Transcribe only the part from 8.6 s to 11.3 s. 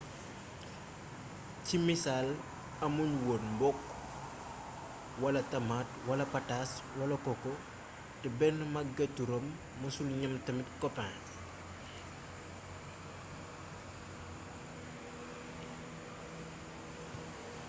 magetu rome mëssul ñam tamit koppin